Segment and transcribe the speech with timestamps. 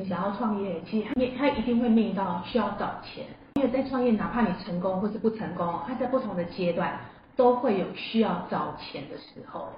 [0.00, 6.98] 们想要创业，其实面他一定会面临到需要找钱，因为在创业，哪怕你成功或是不成功，他在不同的阶段
[7.36, 9.68] 都会有需要找钱的时候。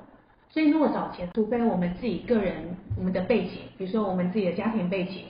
[0.48, 5.24] 所以如果找钱，除非我们自己个人我们的背景，比如说我们自己的家庭背景，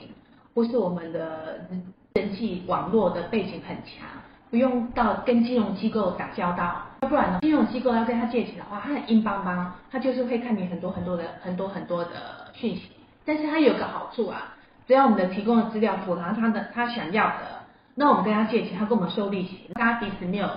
[0.53, 1.65] 或是我们的
[2.13, 4.05] 人际网络的背景很强，
[4.51, 6.83] 不用到跟金融机构打交道。
[7.01, 12.11] 要不然呢，金融机构要跟他借钱的话，他很硬邦邦，他就是会看你很多很多的很多很多的
[12.53, 12.83] 讯息。
[13.25, 14.53] 但是他有个好处啊，
[14.93, 17.63] 只要我们的提供的资料符合他的他想要的，
[17.95, 20.47] 那我们跟他借钱，他跟我们收利息，大家彼此没有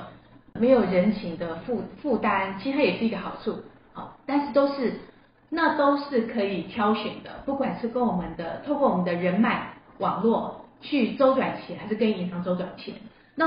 [0.52, 3.62] 没有人情的负负担，其实它也是一个好处。
[3.94, 5.00] 好，但是都是
[5.48, 9.68] 那都是可以挑选的，不管是跟我们的透过我们的人脉
[10.00, 12.92] 网络去周转钱，还是跟银行周转钱。
[13.36, 13.46] 那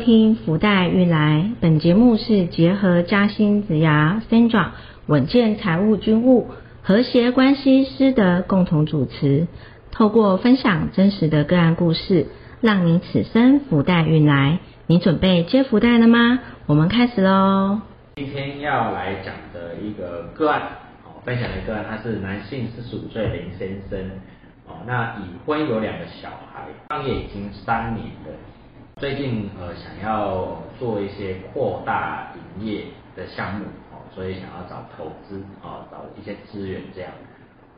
[0.00, 4.68] 听福袋运来，本节目是结合嘉兴子牙 Sandra
[5.06, 6.48] 稳健财务军务
[6.82, 9.46] 和谐关系师的共同主持，
[9.92, 12.28] 透过分享真实的个案故事，
[12.62, 14.58] 让你此生福袋运来。
[14.86, 16.40] 你准备接福袋了吗？
[16.66, 17.82] 我们开始喽。
[18.16, 20.62] 今天要来讲的一个个案，
[21.04, 24.00] 哦，分享的个案，他是男性，四十五岁林先生，
[24.66, 28.32] 哦，那已婚有两个小孩，创业已经三年了。
[29.00, 32.84] 最近呃想要做一些扩大营业
[33.16, 37.10] 的项目哦，所以想要找投资啊，找一些资源这样。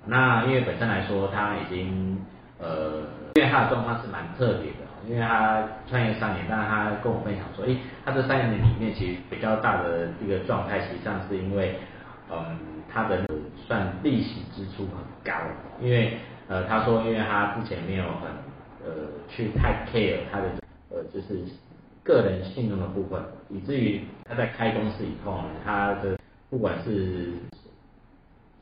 [0.05, 2.19] 那因为本身来说他已经
[2.59, 3.03] 呃，
[3.37, 4.79] 因为他的状况是蛮特别的，
[5.09, 11.77] 因为他创业三年，但是他跟我分享说，诶，他这三年里面其实比较大的一个状态，实际上是因为
[12.33, 12.59] 嗯
[12.93, 13.25] 他的
[13.69, 15.33] 算利息支出很高，
[15.81, 18.29] 因为呃他说因为他之前没有很
[18.85, 20.62] 呃去太 care 他的。
[20.95, 21.41] 呃，就是
[22.05, 26.19] 个人信用的部分，以至于他在开公司以后呢，他的
[26.51, 27.33] 不管是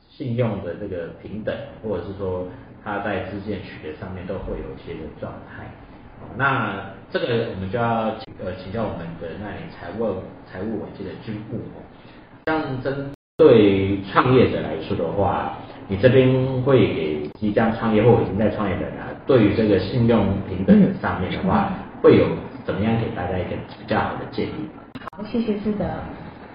[0.09, 2.47] 信用的这个平等，或者是说
[2.85, 5.67] 他在资金取得上面都会有一些的状态。
[6.37, 11.83] 那这个我们就要呃请教我们的那里财务财务稳健的军部哦。
[12.47, 15.57] 像针对创业者来说的话，
[15.89, 18.95] 你这边会给即将创业或已经在创业的人，
[19.27, 21.73] 对于这个信用平等的上面的话。
[22.03, 22.25] 会有
[22.65, 24.69] 怎么样给大家一个比较好的建议？
[25.17, 26.03] 好，谢谢是的。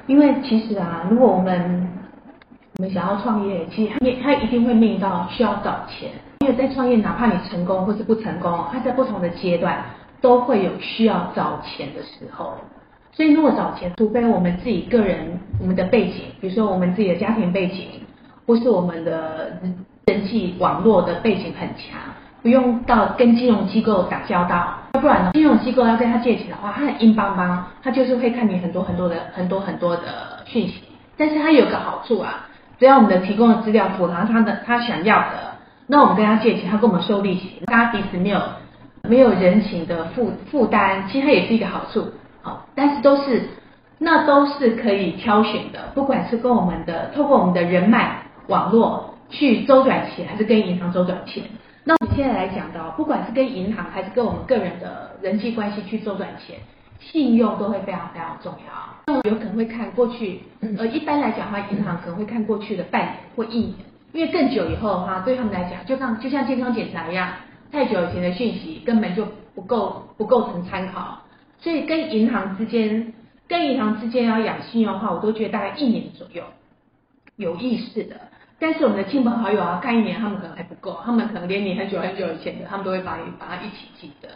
[0.07, 1.87] 因为其实啊，如果我们
[2.77, 6.09] 我们想要创业，其实面他一定会面临到需要找钱。
[6.41, 9.83] 因为在创业，哪怕你成功或是不成功，他在不同的阶段
[10.21, 12.53] 都会有需要找钱的时候。
[13.11, 17.87] 所以如果找钱，除非我们自己个人我们的背景，比如说我们自己的家庭背景，
[18.45, 19.57] 或是我们的
[20.05, 21.99] 人际网络的背景很强，
[22.43, 24.75] 不用到跟金融机构打交道。
[25.05, 25.31] 要不然呢？
[25.33, 30.81] 金融机构要跟他借钱的话，他很硬邦邦，他就是会看你很多很多的很多很多的讯息。
[31.15, 32.47] 但是他有个好处啊，
[32.79, 38.41] 只要我们的提供的资料符合他的他想要的，那我们跟他借钱，他跟我们收利息，大家彼此没有
[39.03, 42.11] 没有人情的负负担，其实它也是一个好处。
[42.41, 43.43] 好，但是都是
[43.99, 51.43] 那都是可以挑选的，不管是跟我们的透过我们的人脉网络去周转钱，还是跟银行周转钱。
[51.87, 56.57] 那我们现在来讲到，不管是跟银行还是跟我们个人的人际关系去周转钱，
[56.99, 58.73] 信用都会非常非常重要。
[59.05, 60.39] 那我有可能会看过去，
[60.79, 63.75] 呃，一般来讲的话，银行可能会看过去的半年或一年，
[64.13, 67.33] 因为更久以后的话，对他们来讲，就像就像健康检查一样，
[67.71, 71.21] 太久以前的讯息根本就不够不构成参考。
[71.59, 73.13] 所以跟银行之间，
[73.47, 76.43] 跟银行之间要养信用的话，我都觉得大概一年左右，
[77.35, 78.15] 有意识的。
[78.59, 84.29] 但是我们的亲朋好友啊，干一年他们可能还不够，他们可能连你很久很久以前的，他们都会把你把它一起记得。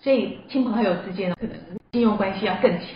[0.00, 1.56] 所以亲朋好友之间，可能
[1.92, 2.88] 信用关系要更强。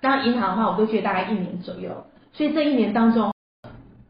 [0.00, 1.90] 当然银行的话，我都觉得大概一年左右。
[2.32, 3.32] 所以这一年当中，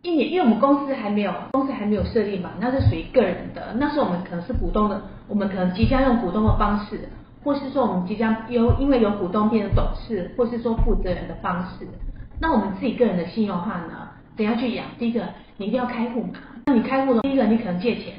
[0.02, 3.74] 一年，因为我们公司还没有公司还没有设立嘛，那是属于个人的。
[3.78, 7.08] 那时候我们可能是股东的，我们可能即将用股东的方式，
[7.42, 11.88] 或是说我们即将有因为有股东变成董事，或是说负责人的方式。
[12.38, 14.86] 那我们自己个人的信用的话呢，怎样去养？
[14.98, 15.22] 第一个。
[15.60, 16.34] 你一定要开户嘛？
[16.66, 18.14] 那你开户的第一个，你可能借钱，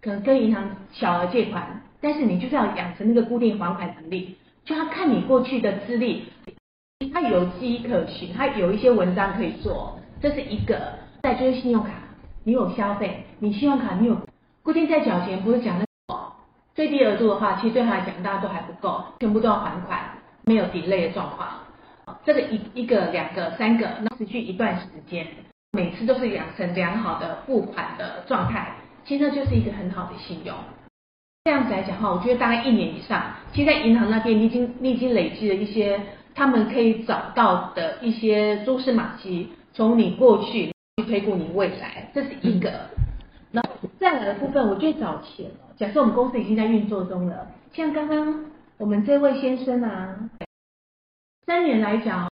[0.00, 6.22] 可能跟银行小额借款，但是你就是要养成那个固定还款能力，就要看你过去的资历，
[7.12, 10.94] 它有迹可循，它有一些文章可以做，这是一个。
[11.22, 11.90] 再就是信用卡，
[12.44, 14.18] 你有消费，你信用卡你有
[14.62, 15.84] 固定在缴钱，不是讲那
[16.74, 20.00] 最低额度的话，其实对他来讲大家都还不够，全部都要还款，
[20.46, 21.50] 没有 delay 的状况。
[22.24, 25.26] 这个一一个两个三个，那持续一段时间。
[25.78, 30.52] 每次都是养成良好的付款的状态，其实那就是一个很好的信用。
[31.44, 36.00] 这样子来讲的话，我觉得大概一年以上，其实在银行那边，你已经你已经累积了一些
[36.34, 42.72] 他们可以找到的一些蛛丝马迹，从你过去去推估你未来，这是一个。
[43.52, 43.62] 那
[44.00, 48.46] 再来的部分，我最早前哦，假设我们公司已经在运作中了，像刚刚
[48.78, 50.28] 我们这位先生啊，
[51.46, 52.27] 三年来讲，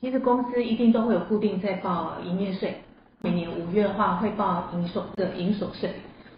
[0.00, 2.76] 其实公司一定都会有固定在报营业税，
[3.20, 5.90] 每年五月的话会报营所的营所税，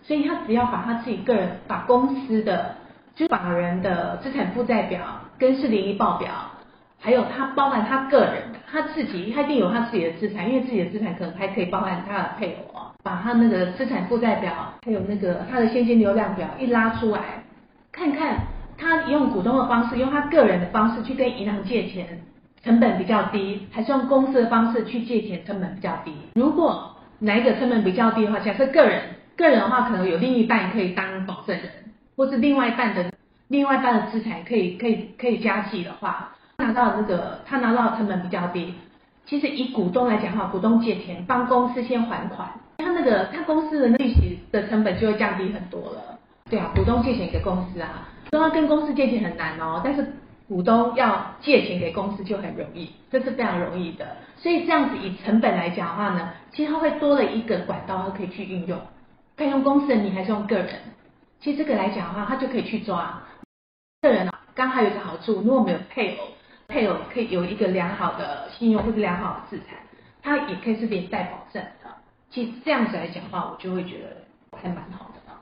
[0.02, 2.74] 所以他只要把他自己个人把公司的
[3.14, 5.00] 就是法人的资产负债表
[5.38, 6.30] 跟市零一报表，
[6.98, 14.50] 还有他包含他个人他自己，他一定有他自己的资产，因为自己的资产可能还可以包含他的配偶，把他那个资产负债表
[14.86, 17.44] 还有那个他的现金流量表一拉出来，
[17.92, 18.38] 看看
[18.78, 22.22] 他用股东的方式，用他个人的方式去跟银行借钱，
[22.62, 26.12] 成本比较低，还是用公司的方式去借钱，成本比较低。
[26.34, 29.02] 如果哪一个成本比较低的话，假设个人
[29.36, 31.70] 个人的话，可能有另一半可以当保证人，
[32.16, 33.10] 或是另外一半的
[33.48, 38.74] 另外一半的资产可以可以可以加计的话，拿到那个他拿到的成本比较低。
[39.26, 42.48] 其实以股东来讲的话，股东借钱帮公司先还款，
[42.78, 46.18] 他那个他公司的利息的成本就会降低很多了。
[46.50, 50.04] 对啊，股东借钱给公司啊，说要跟公司借钱很难哦，但是
[50.50, 54.16] 股东要借钱给公司就很容易，这是非常容易的。
[54.36, 58.76] 所以这样子以成本来讲的话呢，其实它会多了一个管道，它可以去运用，
[59.36, 60.68] 可以用公司的你还是用个人。
[61.38, 63.22] 其实这个来讲的话，他就可以去抓
[64.02, 64.40] 个人啊。
[64.56, 66.24] 刚好有一个好处，如果没有配偶，
[66.66, 69.78] 配偶可以有一个良好的信用或者良好的资产，
[70.20, 71.90] 它也可以是连带保证的。
[72.28, 75.32] 其实这样子来讲的话，我就会觉得还蛮好的。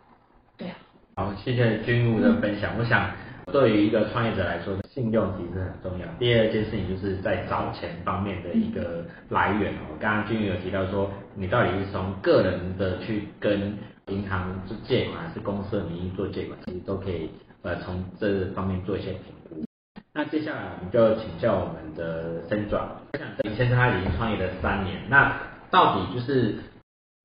[0.58, 0.75] 对啊。
[1.16, 2.72] 好，谢谢君如的分享。
[2.78, 3.11] 我想，
[3.50, 6.06] 对于一个创业者来说，信用其实很重要。
[6.19, 9.95] 第二件事情就是在找钱方面的一个来源哦。
[10.00, 13.79] 刚刚君如有提到说，你到底是从个人的去跟
[14.09, 17.31] 银行借款，还是公司的名义做借款，其实都可以
[17.62, 19.65] 呃从这方面做一些评估。
[20.12, 25.33] 那接下来我们就请教我们的森转，我想李先生他已经创业了三年，那
[25.71, 26.56] 到底就是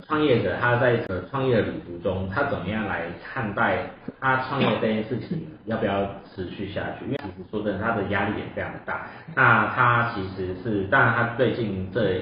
[0.07, 3.86] 创业者他在呃创业的旅途中，他怎么样来看待
[4.19, 7.06] 他创业这件事情，要不要持续下去？
[7.06, 9.07] 因为其实说真的，他的压力也非常的大。
[9.36, 12.22] 那他其实是，当然他最近这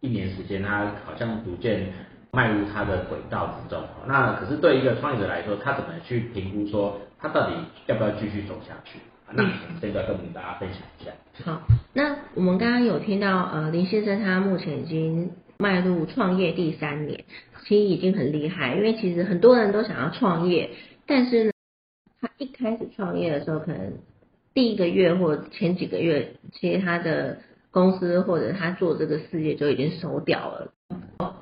[0.00, 1.86] 一年时间，他好像逐渐
[2.32, 3.82] 迈入他的轨道之中。
[4.06, 7.54] 那可是对一个创业者来说，他怎么去评估说他到底
[7.86, 8.98] 要不要继续走下去？
[9.32, 9.42] 那
[9.80, 11.10] 这个跟我们大家分享一下。
[11.44, 11.62] 好，
[11.92, 17.24] 那我们刚刚有听到，呃，林先生他目前已经迈入创业第三年，
[17.64, 18.74] 其实已经很厉害。
[18.74, 20.70] 因为其实很多人都想要创业，
[21.06, 21.52] 但是呢，
[22.20, 23.92] 他一开始创业的时候，可能
[24.52, 27.38] 第一个月或前几个月，其实他的
[27.70, 30.72] 公司或者他做这个事业就已经收掉了，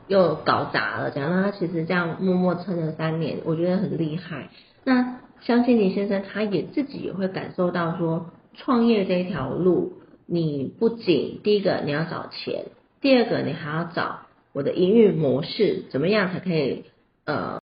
[0.08, 1.10] 又搞砸了。
[1.10, 4.48] 讲到他其实这样默默撑了三年，我觉得很厉害。
[4.84, 9.94] 那相信林先生他也自己也会感受到说，创业这条路，
[10.26, 12.66] 你不仅第一个你要找钱，
[13.02, 16.84] 第二个你还要找我的营运模式怎么样才可以
[17.26, 17.60] 呃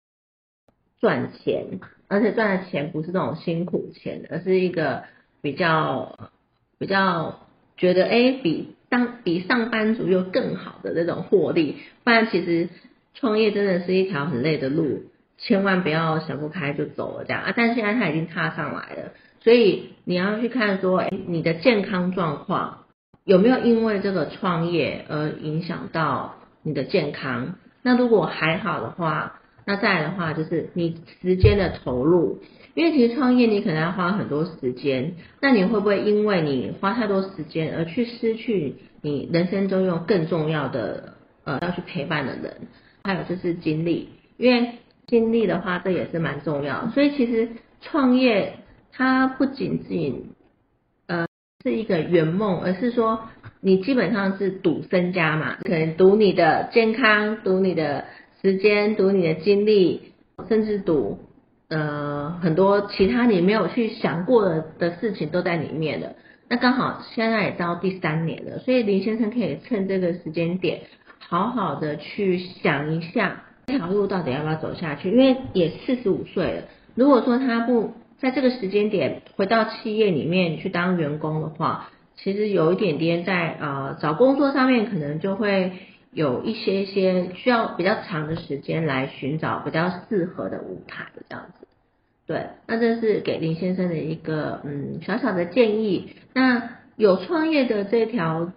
[0.99, 5.05] 赚钱，而且赚的钱不是那种辛苦钱，而是一个
[5.41, 6.29] 比较
[6.77, 7.39] 比较
[7.77, 12.69] 觉得哎比当比上班族又更好的那种获利，不然其实
[13.15, 15.05] 创业真的是一条很累的路。
[15.41, 17.53] 千万不要想不开就走了这样啊！
[17.55, 22.83] 但现在他已经踏上来了，所以你要去看说，哎，你的健康状况
[23.29, 27.55] 有没有因为这个创业而影响到你的健康？
[27.83, 32.39] 那如果还好的话，那再来的话就是你时间的投入，
[32.73, 42.67] 因为其实创业你可能要花很多时间，那你会不会因为你花太多时间而去失去你人生中用更重要的呃要去陪伴的人？
[43.03, 44.71] 还有就是精力，因为。
[45.07, 46.87] 经历的话，这也是蛮重要。
[46.89, 47.49] 所以其实
[47.81, 48.57] 创业
[48.91, 50.35] 它不仅仅
[51.61, 53.19] 是一个圆梦，而是说
[53.59, 58.05] 你基本上是赌身家嘛，可能赌你的健康，赌你的
[58.41, 60.13] 时间，赌你的精力，
[60.47, 61.19] 甚至赌
[61.67, 66.15] 呃很多其他你没有去想过的的事情都在里面的。
[66.47, 70.83] 那刚好现在也到第三年了，所以林先生可以趁这个时间点，
[71.19, 73.43] 好好的去想一下。
[73.67, 75.11] 这条路到底要不要走下去？
[75.11, 76.63] 因为也四十五岁了，
[76.95, 85.71] 如果说他不在这个时间点回到企业里面去当员工的话，其实有一点点在呃找工作上面可能就会
[86.11, 91.67] 有一些些需要比较长的时间来寻找比较适合的舞台这样子。
[92.27, 96.13] 对，那这是给林先生的一个嗯小小的建议。
[96.33, 98.51] 那有创业的这条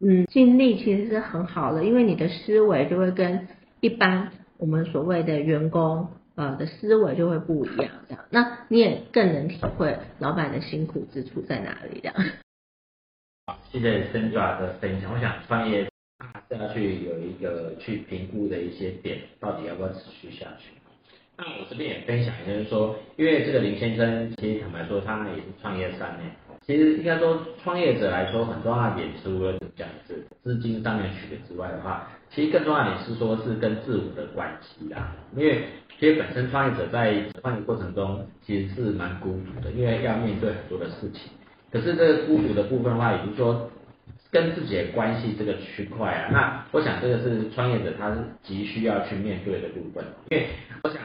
[0.00, 3.48] 嗯经历其实是很好的，因为你的思维就会跟。
[3.84, 6.06] 一般我们所谓的员工
[6.42, 12.16] 呃的思维就会不一样，这样，那你也更能体会老板的辛苦之处在哪里，这样。
[13.70, 15.12] 谢谢 Sandra 的分享。
[15.14, 20.72] 我想创业还是要去有一个去评估的一些点，到底要不要持续下去。
[21.36, 26.30] 那我这边也分享一下，就是说，因为这个林先生，其实坦白说，他也是创业三年。
[26.64, 35.16] 其实应该说，创业者来说，很重要的点除了这样子资金上面取得之外的话，其实更重要的点是说，是跟自我的关系啦。
[35.34, 35.64] 因为
[36.02, 41.30] 其实本身创业者在创业过程中，其实是蛮孤独的，因为要面对很多的事情。
[41.70, 43.70] 可是这个孤独的部分的话，也就是说，
[44.32, 50.48] 跟自己的关系这个区块啊，那我想这个是创业者他是急需要去面对的部分，因为
[50.82, 50.98] 我想。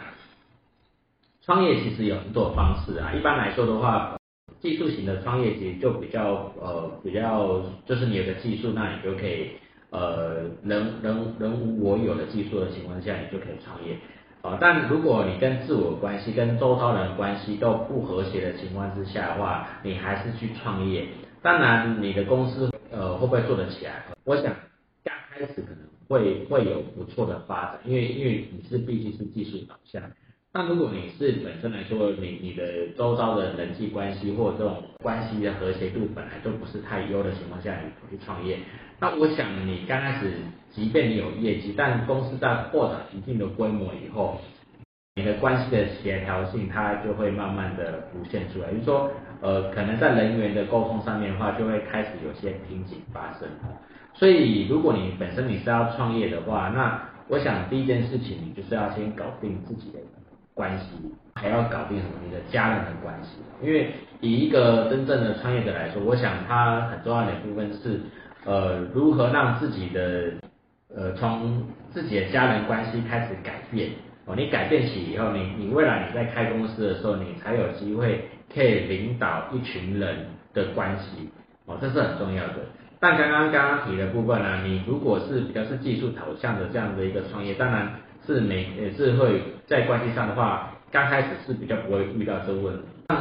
[1.43, 4.17] 创业其实有很多方式啊，一般来说的话，
[4.59, 9.51] 技术型的创业其实就比较呃比较，就是你有个技术，那你就可以
[9.91, 13.95] 呃人人人我有的技术的情况下，你就可以创业
[14.47, 14.57] 啊。
[14.59, 21.07] 但如果你跟自我关系、跟周遭人关系都不和谐的情况之下的话，你还是去创业，
[21.41, 24.03] 当然你的公司呃会不会做得起来？
[24.23, 24.45] 我想
[25.03, 30.01] 刚开始可能会会有不错的发展，因为因为你是毕竟是技术导向。
[30.57, 38.57] 那如果你是本身来说，你你的周遭的人际关系或这种关系的和谐度本来就不是太优的情况下，你去创业，
[38.99, 40.33] 那我想你刚开始，
[40.71, 44.41] 即便你有业绩，但公司在获得一定的规模以后，
[45.13, 49.11] 你的关系的协调性它就会慢慢的浮现出来，就是说，
[49.41, 53.47] 呃，可能在人员的沟通上面的话，就会开始有些瓶颈发生。
[54.15, 59.99] 所以如果你本身你是要创业的话，那我想第一件事情，你就是要先搞定自己的。
[60.57, 60.85] 关系
[61.35, 62.13] 还要搞定什么？
[62.25, 68.01] 你的家人的关系，因为以一个真正的创业者来说，我想他很重要的部分是，
[68.43, 70.31] 呃，如何让自己的，
[70.95, 73.91] 呃，从自己的家人关系开始改变
[74.25, 74.33] 哦。
[74.35, 81.29] 你改变起以后，你你未来你在开公司的时候，你才有机会可以领导一群人的关系
[81.67, 82.55] 哦，这是很重要的。
[82.99, 87.91] 但刚刚刚刚提的部分呢，你如果是比较是技术导向的这样的一个创业，当然。
[88.27, 92.83] 是每也是会在关系上的话，刚开始是比较不会遇到这个问题。
[93.07, 93.17] 但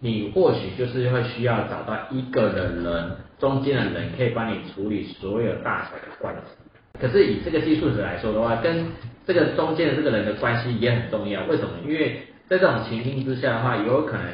[0.00, 6.98] 你或许就是会需要找到一个的人，中间的人可以帮你处理所有大小的关系。
[7.00, 8.84] 可是以这个技术者来说的话，跟
[9.24, 11.44] 这个中间的这个人的关系也很重要。
[11.46, 11.70] 为什么？
[11.86, 14.24] 因为在这种情境之下的话，有可能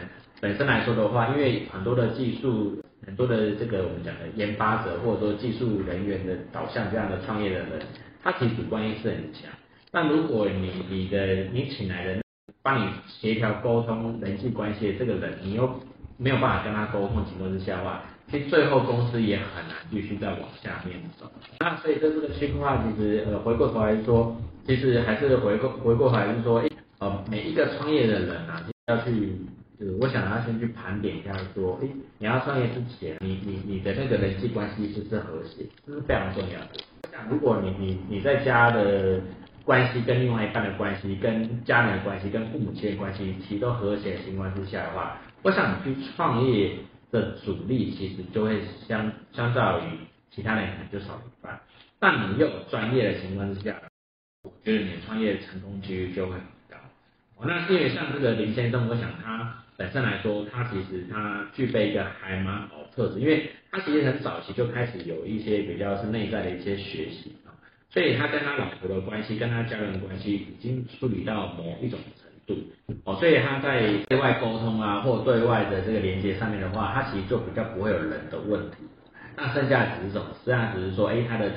[0.41, 7.69] 本身来说的话，因为很多的技术，很多的这个我们讲的研发者或者说技术人员的导向这样的创业的人，
[8.23, 9.51] 他其实主观意识很强。
[9.91, 12.23] 但如果你你的你请来的
[12.63, 15.81] 帮你协调沟通人际关系的这个人，你又
[16.17, 21.31] 没有办法跟他沟通情况之下的话，其实最后公司也很难继续再往下面走。
[21.61, 26.63] 那所以在这个区块其实呃回过头来说，其实还是回过回过头来是说，
[26.99, 29.39] 呃每一个创业的人啊，要去，
[29.81, 36.69] 呃我想要先去盘点一下，说，哎你要创业之前，你你你的那个人际关系是不是和谐，这是非常重要的。
[37.05, 39.21] 我想如果你你你在家的
[39.69, 46.71] 关系跟另外一半的关系，跟家人的关系，跟父母亲的关系，其都和谐的情况之下的话，我想去创业
[47.11, 49.83] 的阻力其实就会相相较于
[50.31, 51.61] 其他人可能就少一半。
[51.99, 53.77] 但你又有专业的情况之下，
[54.43, 56.79] 我觉得你创业成功几率就会很高。
[57.37, 67.37] 哦，那因为像这个林先生，我想他本身来说，他其实他具备一个还蛮好的特质，因为他其实很早期就开始有一些比较是内在的一些学习。
[67.99, 72.55] 所以他跟他老婆的关系，跟他家人关系已经处理到某一种程度，
[73.03, 78.77] 哦，所以他在对外沟通啊，或对外的这个连接上面的话，他其实就比较不会有人的问题。
[79.37, 80.27] 那剩下只是什么？
[80.45, 81.51] 剩下只是说，哎，他的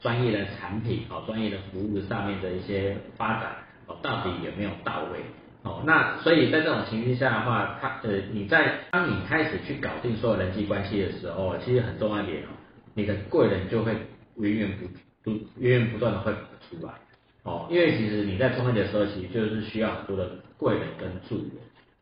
[0.00, 3.52] 专业的产品哦，专业的服务上面的一些发展
[3.86, 5.18] 哦，到底有没有到位？
[5.64, 12.48] 哦，那所以在这种情况下的话，他呃，你在当你开始去搞定所有人际关系的时候，其实很重要一点哦，
[12.94, 13.94] 你的贵人就会。
[14.36, 14.86] 源源不
[15.22, 16.92] 不源源不断的会出来
[17.44, 21.52] 哦，因为其实你在创业的时候，其实就是需要很多的贵人跟助缘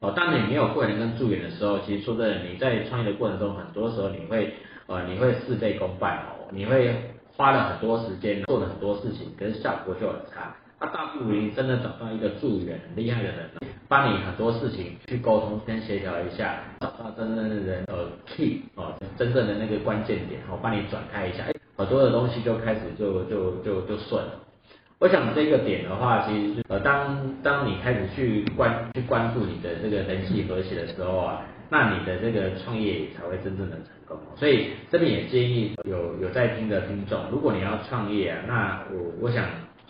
[0.00, 0.12] 哦。
[0.14, 4.54] 当你没有贵人跟助缘的时候，其实说真的，你在创业的过程中，很多时候你会
[4.86, 6.94] 呃你会事倍功半哦，你会
[7.36, 10.54] 花了很多时间做了很多事情，可是效果就很差。
[10.80, 13.50] 那大不如你真的找到一个助缘很厉害的人，
[13.88, 21.44] 帮你很多事情去沟通跟协调一下，找到真正的人呃 key 哦，真正的那个关键点，我帮你转开一下。
[21.44, 24.38] 哎很多的东西就开始就就就就顺了。
[25.00, 34.16] 我想这个点的话，其实呃，当当你开始去关去关注你的这个人际和谐的时候啊，那你的这个创业才会真正的成功。
[34.36, 39.44] 所以这边也建议有有在听的听众，如果你要创业啊，那我我想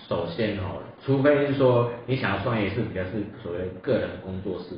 [0.08, 3.10] 首先哦，除非是说你想要创业是比较是
[3.42, 4.76] 所谓个人工作室，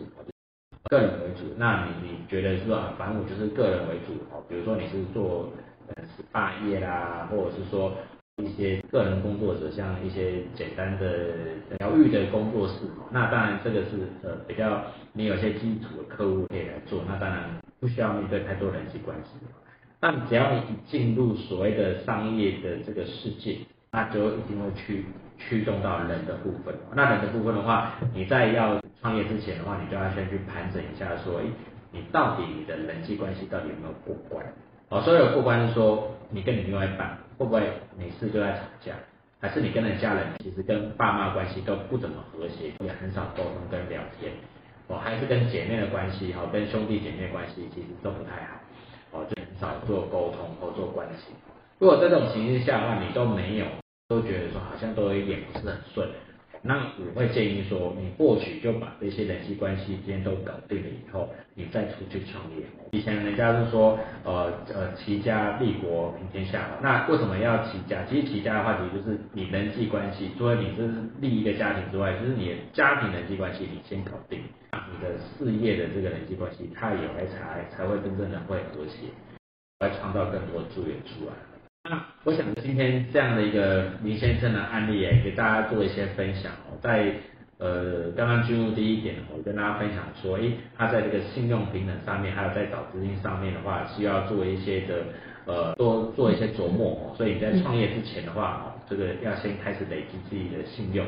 [0.91, 5.49] 个人为主，那你你觉得是说，反正我就是个人为主哦，比如说你是做
[5.89, 7.93] 呃 SPA 业啦，或者是说
[8.37, 11.07] 一些个人工作者，像一些简单的
[11.79, 12.75] 疗愈的工作室，
[13.11, 17.45] 那当然这个是呃比较你有些基础的客户可以来做，那当然
[17.79, 19.31] 不需要面对太多人际关系。
[20.01, 23.59] 但只要你一进入所谓的商业的这个世界，
[23.91, 25.07] 那就一定会去
[25.39, 26.75] 驱动到人的部分。
[26.95, 31.45] 那人的部分的话，你在要创业之前的话，你就要先去盘整一下，说，哎，
[31.93, 34.45] 你到底你的人际关系到底有没有过关？
[34.89, 37.63] 哦，所有过关是说，你跟你另外一半会不会
[37.99, 38.93] 每次都在吵架，
[39.41, 44.33] 还是你跟你家人其实跟爸妈关系都不怎么和谐，也很少沟通跟聊天，
[44.89, 48.61] 哦，还是跟姐妹的关系，哈，跟兄弟姐妹关系其实都不太好。
[49.13, 51.33] 哦，就很少做沟通或做关系。
[51.79, 53.67] 如果在这种情形下的话，你都没有，
[54.09, 56.09] 都觉得说好像都有一点不是很顺，
[56.67, 62.65] 那我会建议说，你或许就把这些人际关系先都搞定了以后，你再出去创业。
[62.93, 66.79] 以前人家是说，呃呃，齐家立国平天下嘛。
[66.83, 68.03] 那为什么要齐家？
[68.09, 70.89] 其实齐家的话，题就是你人际关系，除了你是
[71.21, 74.41] 立一个家庭之外，就是你的家庭人际关系你先搞定。
[74.73, 79.13] 你的事业的这个人际关系，它也会才才会真正的会和谐，
[79.81, 81.54] 来创造更多资源出来。
[81.91, 86.73] 那我想今天这样的一个林先生的案例，也给大家做一些分享哦。
[86.81, 87.13] 在
[87.59, 95.03] 呃刚刚进入第一点，我跟大家分享说，诶，他在这个信用平等上面，还有在找资金上面的话，需要做一些的
[95.45, 97.15] 呃多做一些琢磨。
[97.19, 101.05] 所以你在创业之前的话，这个要先开始累积自己的信用。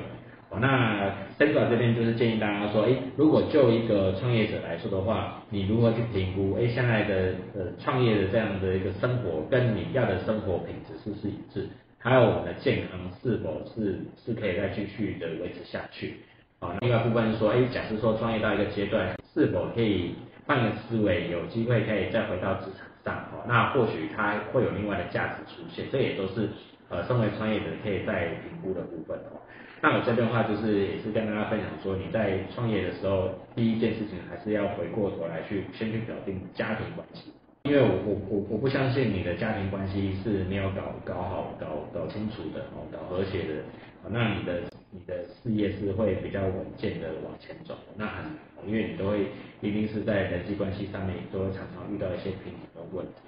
[0.48, 6.56] 哦，那 Central 这边就是建议大家说，哎，如果就一个创业者来说的话，你如何去评估？
[6.56, 11.68] 哎，现在的呃创业的这样的一个生活，跟你要的生活品质是不是一致？
[11.98, 16.14] 还有我们的健康是否是是可以再继续的维持下去？
[16.60, 20.14] 啊，另外部分是说，哎，假设说创业到一个阶段，是否可以
[20.46, 23.16] 换个思维，有机会可以再回到职场上？
[23.32, 26.48] 哦，那或许它会有另外的价值出现，这也都是
[26.88, 29.42] 呃身为创业者可以在评估的部分哦。
[29.82, 37.30] 那我这边话，就是也是跟大家分享说，你在创业的时候，第一件事情还是要回过头来去先去搞定家庭关系，
[37.64, 43.62] 因为我我我我不相信你的家庭关系是没有搞搞好、搞搞清楚的哦，搞和谐的，
[44.08, 48.24] 那你的你的事业是会比较稳健的往前走，那很
[48.66, 49.26] 因为你都会
[49.60, 53.25] 一定是在人际关系上面都会常常遇到一些瓶颈的问题。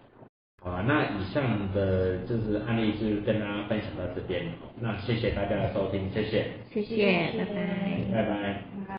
[0.61, 4.42] 好啊，那以上的就是案例，就跟大家分享到这边。
[4.81, 8.62] 那谢谢大家的收听，谢谢，谢谢，拜拜，拜拜。